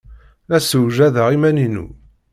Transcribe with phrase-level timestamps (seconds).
[0.49, 1.85] La ssewjadeɣ iman-inu.